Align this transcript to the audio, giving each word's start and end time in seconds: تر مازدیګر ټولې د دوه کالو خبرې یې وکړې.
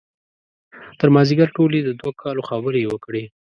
تر 0.99 1.07
مازدیګر 1.15 1.49
ټولې 1.57 1.79
د 1.83 1.89
دوه 1.99 2.11
کالو 2.21 2.47
خبرې 2.49 2.79
یې 2.83 2.89
وکړې. 2.89 3.23